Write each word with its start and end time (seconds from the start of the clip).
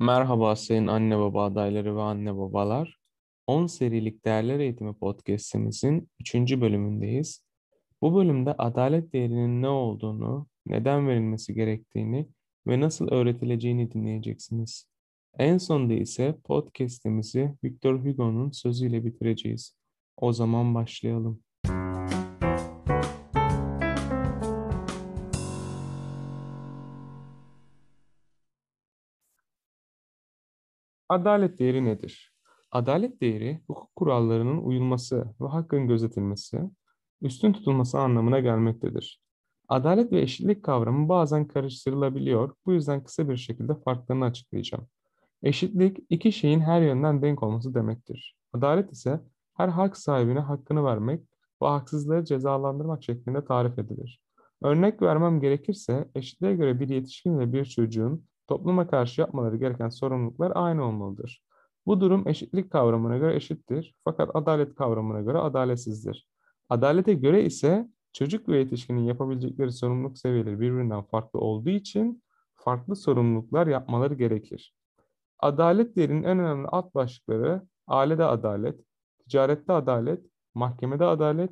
Merhaba 0.00 0.56
sayın 0.56 0.86
anne 0.86 1.18
baba 1.18 1.44
adayları 1.44 1.96
ve 1.96 2.00
anne 2.00 2.36
babalar. 2.36 2.98
10 3.46 3.66
serilik 3.66 4.24
Değerler 4.24 4.60
Eğitimi 4.60 4.94
podcast'imizin 4.94 6.10
3. 6.20 6.34
bölümündeyiz. 6.34 7.44
Bu 8.02 8.14
bölümde 8.16 8.52
adalet 8.58 9.12
değerinin 9.12 9.62
ne 9.62 9.68
olduğunu, 9.68 10.46
neden 10.66 11.08
verilmesi 11.08 11.54
gerektiğini 11.54 12.28
ve 12.66 12.80
nasıl 12.80 13.08
öğretileceğini 13.08 13.92
dinleyeceksiniz. 13.92 14.88
En 15.38 15.58
sonunda 15.58 15.94
ise 15.94 16.38
podcast'imizi 16.44 17.54
Victor 17.64 18.04
Hugo'nun 18.04 18.50
sözüyle 18.50 19.04
bitireceğiz. 19.04 19.76
O 20.16 20.32
zaman 20.32 20.74
başlayalım. 20.74 21.42
Adalet 31.08 31.58
değeri 31.58 31.84
nedir? 31.84 32.32
Adalet 32.70 33.20
değeri 33.20 33.60
hukuk 33.66 33.96
kurallarının 33.96 34.58
uyulması 34.58 35.34
ve 35.40 35.46
hakkın 35.46 35.88
gözetilmesi, 35.88 36.70
üstün 37.22 37.52
tutulması 37.52 37.98
anlamına 37.98 38.40
gelmektedir. 38.40 39.22
Adalet 39.68 40.12
ve 40.12 40.20
eşitlik 40.20 40.62
kavramı 40.62 41.08
bazen 41.08 41.48
karıştırılabiliyor. 41.48 42.54
Bu 42.66 42.72
yüzden 42.72 43.04
kısa 43.04 43.28
bir 43.28 43.36
şekilde 43.36 43.74
farklarını 43.74 44.24
açıklayacağım. 44.24 44.86
Eşitlik 45.42 45.98
iki 46.10 46.32
şeyin 46.32 46.60
her 46.60 46.82
yönden 46.82 47.22
denk 47.22 47.42
olması 47.42 47.74
demektir. 47.74 48.36
Adalet 48.52 48.92
ise 48.92 49.20
her 49.54 49.68
hak 49.68 49.96
sahibine 49.96 50.40
hakkını 50.40 50.84
vermek 50.84 51.20
ve 51.62 51.66
haksızlığı 51.66 52.24
cezalandırmak 52.24 53.04
şeklinde 53.04 53.44
tarif 53.44 53.78
edilir. 53.78 54.20
Örnek 54.62 55.02
vermem 55.02 55.40
gerekirse 55.40 56.08
eşitliğe 56.14 56.54
göre 56.54 56.80
bir 56.80 56.88
yetişkin 56.88 57.38
ve 57.38 57.52
bir 57.52 57.64
çocuğun 57.64 58.24
topluma 58.48 58.86
karşı 58.86 59.20
yapmaları 59.20 59.56
gereken 59.56 59.88
sorumluluklar 59.88 60.52
aynı 60.54 60.84
olmalıdır. 60.84 61.42
Bu 61.86 62.00
durum 62.00 62.28
eşitlik 62.28 62.70
kavramına 62.70 63.18
göre 63.18 63.36
eşittir 63.36 63.94
fakat 64.04 64.30
adalet 64.34 64.74
kavramına 64.74 65.20
göre 65.20 65.38
adaletsizdir. 65.38 66.28
Adalete 66.68 67.14
göre 67.14 67.44
ise 67.44 67.88
çocuk 68.12 68.48
ve 68.48 68.58
yetişkinin 68.58 69.00
yapabilecekleri 69.00 69.72
sorumluluk 69.72 70.18
seviyeleri 70.18 70.60
birbirinden 70.60 71.02
farklı 71.02 71.40
olduğu 71.40 71.70
için 71.70 72.22
farklı 72.56 72.96
sorumluluklar 72.96 73.66
yapmaları 73.66 74.14
gerekir. 74.14 74.74
Adalet 75.38 75.96
değerinin 75.96 76.22
en 76.22 76.38
önemli 76.38 76.68
alt 76.68 76.94
başlıkları 76.94 77.62
ailede 77.86 78.24
adalet, 78.24 78.80
ticarette 79.18 79.72
adalet, 79.72 80.24
mahkemede 80.54 81.04
adalet, 81.04 81.50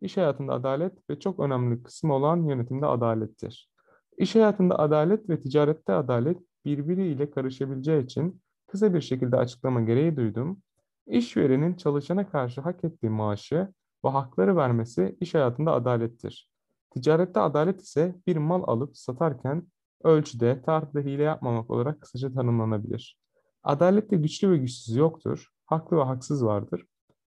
iş 0.00 0.16
hayatında 0.16 0.52
adalet 0.52 1.10
ve 1.10 1.20
çok 1.20 1.40
önemli 1.40 1.82
kısmı 1.82 2.14
olan 2.14 2.42
yönetimde 2.42 2.86
adalettir. 2.86 3.70
İş 4.18 4.34
hayatında 4.34 4.78
adalet 4.78 5.28
ve 5.28 5.40
ticarette 5.40 5.92
adalet 5.92 6.38
birbiriyle 6.64 7.30
karışabileceği 7.30 8.04
için 8.04 8.42
kısa 8.66 8.94
bir 8.94 9.00
şekilde 9.00 9.36
açıklama 9.36 9.80
gereği 9.80 10.16
duydum. 10.16 10.62
İşverenin 11.06 11.74
çalışana 11.74 12.30
karşı 12.30 12.60
hak 12.60 12.84
ettiği 12.84 13.10
maaşı 13.10 13.68
ve 14.04 14.08
hakları 14.08 14.56
vermesi 14.56 15.16
iş 15.20 15.34
hayatında 15.34 15.72
adalettir. 15.72 16.50
Ticarette 16.90 17.40
adalet 17.40 17.80
ise 17.80 18.14
bir 18.26 18.36
mal 18.36 18.62
alıp 18.66 18.96
satarken 18.96 19.66
ölçüde, 20.04 20.62
tartıda 20.62 21.00
hile 21.00 21.22
yapmamak 21.22 21.70
olarak 21.70 22.00
kısaca 22.00 22.32
tanımlanabilir. 22.32 23.18
Adalette 23.62 24.16
güçlü 24.16 24.50
ve 24.50 24.56
güçsüz 24.56 24.96
yoktur, 24.96 25.48
haklı 25.66 25.96
ve 25.96 26.02
haksız 26.02 26.44
vardır. 26.44 26.84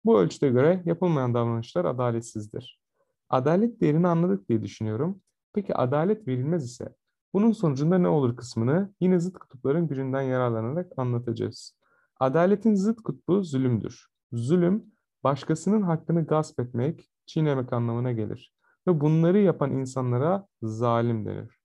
Bu 0.04 0.20
ölçüde 0.20 0.48
göre 0.48 0.82
yapılmayan 0.84 1.34
davranışlar 1.34 1.84
adaletsizdir. 1.84 2.80
Adalet 3.28 3.80
değerini 3.80 4.08
anladık 4.08 4.48
diye 4.48 4.62
düşünüyorum. 4.62 5.20
Peki 5.54 5.74
adalet 5.74 6.28
verilmez 6.28 6.64
ise 6.64 6.94
bunun 7.34 7.52
sonucunda 7.52 7.98
ne 7.98 8.08
olur 8.08 8.36
kısmını 8.36 8.94
yine 9.00 9.20
zıt 9.20 9.38
kutupların 9.38 9.88
gücünden 9.88 10.22
yararlanarak 10.22 10.92
anlatacağız. 10.96 11.76
Adaletin 12.20 12.74
zıt 12.74 13.02
kutbu 13.02 13.44
zulümdür. 13.44 14.06
Zulüm, 14.32 14.84
başkasının 15.24 15.82
hakkını 15.82 16.26
gasp 16.26 16.60
etmek, 16.60 17.10
çiğnemek 17.26 17.72
anlamına 17.72 18.12
gelir. 18.12 18.54
Ve 18.86 19.00
bunları 19.00 19.38
yapan 19.38 19.70
insanlara 19.70 20.46
zalim 20.62 21.26
denir. 21.26 21.58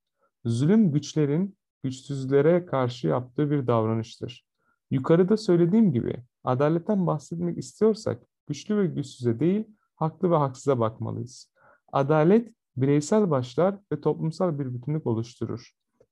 Zulüm 0.45 0.91
güçlerin 0.91 1.57
güçsüzlere 1.83 2.65
karşı 2.65 3.07
yaptığı 3.07 3.51
bir 3.51 3.67
davranıştır. 3.67 4.47
Yukarıda 4.91 5.37
söylediğim 5.37 5.91
gibi 5.93 6.23
adaletten 6.43 7.07
bahsetmek 7.07 7.57
istiyorsak 7.57 8.23
güçlü 8.47 8.77
ve 8.77 8.87
güçsüze 8.87 9.39
değil, 9.39 9.67
haklı 9.95 10.31
ve 10.31 10.35
haksıza 10.35 10.79
bakmalıyız. 10.79 11.53
Adalet 11.93 12.56
bireysel 12.77 13.29
başlar 13.29 13.75
ve 13.91 14.01
toplumsal 14.01 14.59
bir 14.59 14.73
bütünlük 14.73 15.07
oluşturur. 15.07 15.71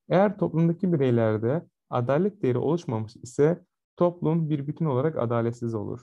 Eğer 0.09 0.37
toplumdaki 0.37 0.93
bireylerde 0.93 1.67
adalet 1.89 2.41
değeri 2.41 2.57
oluşmamış 2.57 3.15
ise 3.15 3.65
toplum 3.97 4.49
bir 4.49 4.67
bütün 4.67 4.85
olarak 4.85 5.17
adaletsiz 5.17 5.73
olur. 5.73 6.01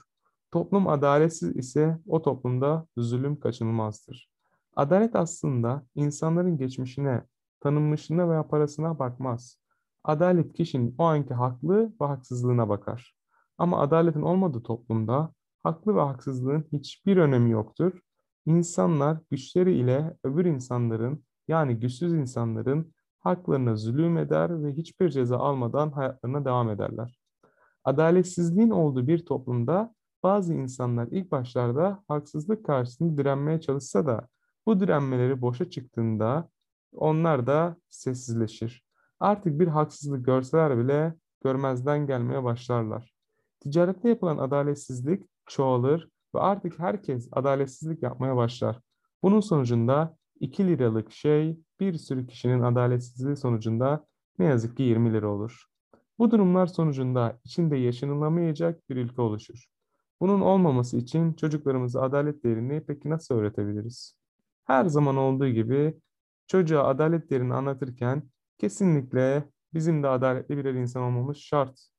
Toplum 0.51 0.87
adaletsiz 0.87 1.55
ise 1.55 1.99
o 2.07 2.21
toplumda 2.21 2.87
zulüm 2.97 3.39
kaçınılmazdır. 3.39 4.29
Adalet 4.75 5.15
aslında 5.15 5.85
insanların 5.95 6.57
geçmişine, 6.57 7.23
tanınmışlığına 7.59 8.29
veya 8.29 8.47
parasına 8.47 8.99
bakmaz. 8.99 9.59
Adalet 10.03 10.53
kişinin 10.53 10.95
o 10.97 11.03
anki 11.03 11.33
haklı 11.33 11.93
ve 12.01 12.05
haksızlığına 12.05 12.69
bakar. 12.69 13.15
Ama 13.57 13.81
adaletin 13.81 14.21
olmadığı 14.21 14.63
toplumda 14.63 15.33
haklı 15.63 15.95
ve 15.95 16.01
haksızlığın 16.01 16.65
hiçbir 16.71 17.17
önemi 17.17 17.51
yoktur 17.51 17.99
İnsanlar 18.45 19.17
güçleri 19.31 19.73
ile 19.73 20.17
öbür 20.23 20.45
insanların 20.45 21.23
yani 21.47 21.79
güçsüz 21.79 22.13
insanların 22.13 22.93
haklarına 23.19 23.75
zulüm 23.75 24.17
eder 24.17 24.63
ve 24.63 24.73
hiçbir 24.73 25.09
ceza 25.09 25.37
almadan 25.37 25.91
hayatlarına 25.91 26.45
devam 26.45 26.69
ederler. 26.69 27.19
Adaletsizliğin 27.83 28.69
olduğu 28.69 29.07
bir 29.07 29.25
toplumda 29.25 29.95
bazı 30.23 30.53
insanlar 30.53 31.07
ilk 31.11 31.31
başlarda 31.31 32.03
haksızlık 32.07 32.65
karşısında 32.65 33.17
direnmeye 33.17 33.61
çalışsa 33.61 34.05
da 34.05 34.27
bu 34.65 34.79
direnmeleri 34.79 35.41
boşa 35.41 35.69
çıktığında 35.69 36.49
onlar 36.93 37.47
da 37.47 37.77
sessizleşir. 37.89 38.85
Artık 39.19 39.59
bir 39.59 39.67
haksızlık 39.67 40.25
görseler 40.25 40.77
bile 40.77 41.15
görmezden 41.43 42.07
gelmeye 42.07 42.43
başlarlar. 42.43 43.13
Ticarette 43.59 44.09
yapılan 44.09 44.37
adaletsizlik 44.37 45.29
çoğalır 45.45 46.09
ve 46.35 46.39
artık 46.39 46.79
herkes 46.79 47.29
adaletsizlik 47.31 48.03
yapmaya 48.03 48.35
başlar. 48.35 48.79
Bunun 49.23 49.39
sonucunda 49.39 50.17
2 50.39 50.67
liralık 50.67 51.11
şey 51.11 51.59
bir 51.79 51.93
sürü 51.93 52.27
kişinin 52.27 52.61
adaletsizliği 52.61 53.35
sonucunda 53.35 54.05
ne 54.39 54.45
yazık 54.45 54.77
ki 54.77 54.83
20 54.83 55.13
lira 55.13 55.27
olur. 55.27 55.65
Bu 56.19 56.31
durumlar 56.31 56.67
sonucunda 56.67 57.39
içinde 57.43 57.77
yaşanılamayacak 57.77 58.89
bir 58.89 58.95
ülke 58.95 59.21
oluşur. 59.21 59.65
Bunun 60.21 60.41
olmaması 60.41 60.97
için 60.97 61.33
çocuklarımıza 61.33 62.01
adalet 62.01 62.43
değerini 62.43 62.83
peki 62.87 63.09
nasıl 63.09 63.35
öğretebiliriz? 63.35 64.15
Her 64.63 64.85
zaman 64.85 65.17
olduğu 65.17 65.47
gibi 65.47 65.97
çocuğa 66.47 66.83
adalet 66.83 67.29
değerini 67.29 67.53
anlatırken 67.53 68.23
kesinlikle 68.57 69.49
bizim 69.73 70.03
de 70.03 70.07
adaletli 70.07 70.57
birer 70.57 70.73
insan 70.73 71.03
olmamız 71.03 71.37
şart. 71.37 71.92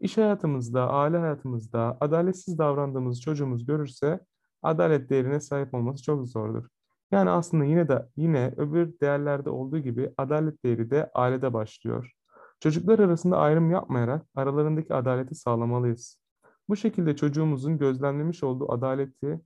İş 0.00 0.16
hayatımızda, 0.16 0.90
aile 0.90 1.18
hayatımızda 1.18 1.98
adaletsiz 2.00 2.58
davrandığımız 2.58 3.20
çocuğumuz 3.20 3.66
görürse 3.66 4.20
adalet 4.62 5.10
değerine 5.10 5.40
sahip 5.40 5.74
olması 5.74 6.02
çok 6.02 6.28
zordur. 6.28 6.64
Yani 7.10 7.30
aslında 7.30 7.64
yine 7.64 7.88
de 7.88 8.08
yine 8.16 8.54
öbür 8.56 9.00
değerlerde 9.00 9.50
olduğu 9.50 9.78
gibi 9.78 10.10
adalet 10.16 10.64
değeri 10.64 10.90
de 10.90 11.10
ailede 11.14 11.52
başlıyor. 11.52 12.12
Çocuklar 12.60 12.98
arasında 12.98 13.36
ayrım 13.38 13.70
yapmayarak 13.70 14.26
aralarındaki 14.34 14.94
adaleti 14.94 15.34
sağlamalıyız. 15.34 16.20
Bu 16.68 16.76
şekilde 16.76 17.16
çocuğumuzun 17.16 17.78
gözlemlemiş 17.78 18.42
olduğu 18.42 18.72
adaleti 18.72 19.40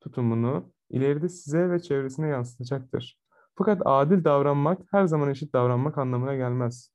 tutumunu 0.00 0.72
ileride 0.90 1.28
size 1.28 1.70
ve 1.70 1.82
çevresine 1.82 2.26
yansıtacaktır. 2.28 3.18
Fakat 3.58 3.82
adil 3.84 4.24
davranmak 4.24 4.80
her 4.90 5.06
zaman 5.06 5.30
eşit 5.30 5.52
davranmak 5.52 5.98
anlamına 5.98 6.34
gelmez. 6.34 6.93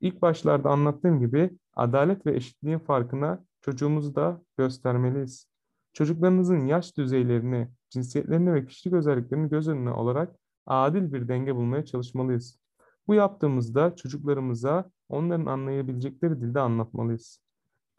İlk 0.00 0.22
başlarda 0.22 0.70
anlattığım 0.70 1.20
gibi 1.20 1.50
adalet 1.76 2.26
ve 2.26 2.36
eşitliğin 2.36 2.78
farkına 2.78 3.44
çocuğumuzu 3.60 4.14
da 4.14 4.42
göstermeliyiz. 4.56 5.46
Çocuklarınızın 5.92 6.66
yaş 6.66 6.96
düzeylerini, 6.96 7.68
cinsiyetlerini 7.90 8.54
ve 8.54 8.66
kişilik 8.66 8.94
özelliklerini 8.96 9.48
göz 9.48 9.68
önüne 9.68 9.90
alarak 9.90 10.36
adil 10.66 11.12
bir 11.12 11.28
denge 11.28 11.56
bulmaya 11.56 11.84
çalışmalıyız. 11.84 12.58
Bu 13.06 13.14
yaptığımızda 13.14 13.96
çocuklarımıza 13.96 14.90
onların 15.08 15.46
anlayabilecekleri 15.46 16.40
dilde 16.40 16.60
anlatmalıyız. 16.60 17.40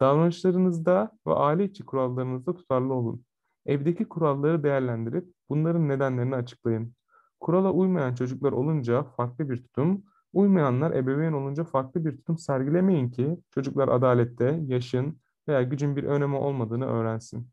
Davranışlarınızda 0.00 1.12
ve 1.26 1.32
aile 1.32 1.64
içi 1.64 1.86
kurallarınızda 1.86 2.54
tutarlı 2.54 2.94
olun. 2.94 3.24
Evdeki 3.66 4.04
kuralları 4.04 4.62
değerlendirip 4.62 5.28
bunların 5.48 5.88
nedenlerini 5.88 6.34
açıklayın. 6.34 6.94
Kurala 7.40 7.72
uymayan 7.72 8.14
çocuklar 8.14 8.52
olunca 8.52 9.02
farklı 9.02 9.50
bir 9.50 9.62
tutum, 9.62 10.04
Uymayanlar 10.32 10.90
ebeveyn 10.90 11.32
olunca 11.32 11.64
farklı 11.64 12.04
bir 12.04 12.16
tutum 12.16 12.38
sergilemeyin 12.38 13.10
ki 13.10 13.38
çocuklar 13.50 13.88
adalette, 13.88 14.60
yaşın 14.66 15.20
veya 15.48 15.62
gücün 15.62 15.96
bir 15.96 16.04
önemi 16.04 16.36
olmadığını 16.36 16.86
öğrensin. 16.86 17.48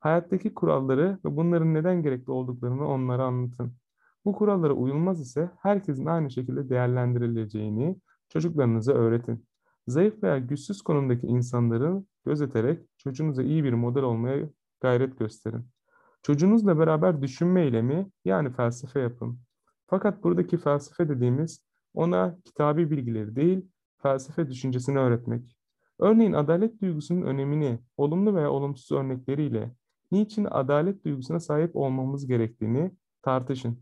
Hayattaki 0.00 0.54
kuralları 0.54 1.18
ve 1.24 1.36
bunların 1.36 1.74
neden 1.74 2.02
gerekli 2.02 2.30
olduklarını 2.30 2.88
onlara 2.88 3.24
anlatın. 3.24 3.72
Bu 4.24 4.32
kurallara 4.32 4.72
uyulmaz 4.72 5.20
ise 5.20 5.50
herkesin 5.62 6.06
aynı 6.06 6.30
şekilde 6.30 6.68
değerlendirileceğini 6.68 7.96
çocuklarınıza 8.28 8.92
öğretin. 8.92 9.46
Zayıf 9.86 10.22
veya 10.22 10.38
güçsüz 10.38 10.82
konumdaki 10.82 11.26
insanları 11.26 12.02
gözeterek 12.26 12.80
çocuğunuza 12.98 13.42
iyi 13.42 13.64
bir 13.64 13.72
model 13.72 14.02
olmaya 14.02 14.48
gayret 14.80 15.18
gösterin. 15.18 15.66
Çocuğunuzla 16.22 16.78
beraber 16.78 17.22
düşünme 17.22 17.62
eylemi 17.62 18.10
yani 18.24 18.50
felsefe 18.50 19.00
yapın. 19.00 19.38
Fakat 19.86 20.24
buradaki 20.24 20.56
felsefe 20.56 21.08
dediğimiz 21.08 21.67
ona 21.94 22.38
kitabi 22.44 22.90
bilgileri 22.90 23.36
değil, 23.36 23.66
felsefe 24.02 24.50
düşüncesini 24.50 24.98
öğretmek. 24.98 25.56
Örneğin 25.98 26.32
adalet 26.32 26.82
duygusunun 26.82 27.22
önemini 27.22 27.78
olumlu 27.96 28.34
veya 28.34 28.50
olumsuz 28.50 28.92
örnekleriyle 28.92 29.74
niçin 30.12 30.46
adalet 30.50 31.04
duygusuna 31.04 31.40
sahip 31.40 31.76
olmamız 31.76 32.26
gerektiğini 32.26 32.92
tartışın. 33.22 33.78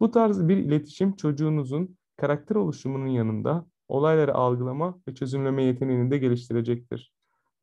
Bu 0.00 0.10
tarz 0.10 0.48
bir 0.48 0.56
iletişim 0.56 1.16
çocuğunuzun 1.16 1.96
karakter 2.16 2.56
oluşumunun 2.56 3.06
yanında 3.06 3.66
olayları 3.88 4.34
algılama 4.34 4.98
ve 5.08 5.14
çözümleme 5.14 5.62
yeteneğini 5.62 6.10
de 6.10 6.18
geliştirecektir. 6.18 7.12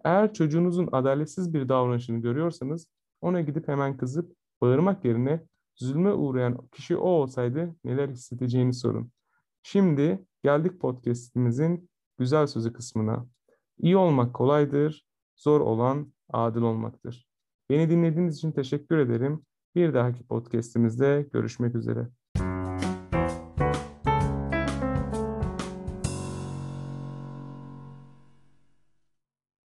Eğer 0.04 0.34
çocuğunuzun 0.34 0.90
adaletsiz 0.92 1.54
bir 1.54 1.69
davranışını 1.69 2.22
görüyorsanız 2.22 2.88
ona 3.22 3.42
gidip 3.42 3.68
hemen 3.68 3.98
kızıp 3.98 4.36
bağırmak 4.62 5.06
yerine 5.06 5.44
zulme 5.75 6.13
uğrayan 6.13 6.68
kişi 6.72 6.98
o 6.98 7.10
olsaydı 7.10 7.75
neler 7.84 8.10
hissedeceğini 8.10 8.74
sorun. 8.74 9.12
Şimdi 9.63 10.25
geldik 10.44 10.81
podcastimizin 10.81 11.89
güzel 12.18 12.48
sözü 12.48 12.74
kısmına. 12.74 13.25
İyi 13.77 13.98
olmak 13.98 14.33
kolaydır, 14.36 15.06
zor 15.36 15.62
olan 15.62 16.13
adil 16.33 16.62
olmaktır. 16.62 17.27
Beni 17.69 17.89
dinlediğiniz 17.89 18.38
için 18.38 18.51
teşekkür 18.51 18.98
ederim. 18.98 19.45
Bir 19.75 19.94
dahaki 19.94 20.24
podcastimizde 20.27 21.30
görüşmek 21.33 21.75
üzere. 21.75 22.10